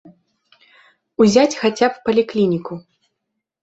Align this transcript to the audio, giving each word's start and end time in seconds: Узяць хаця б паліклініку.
Узяць 1.25 1.53
хаця 1.61 1.87
б 1.93 2.05
паліклініку. 2.09 2.73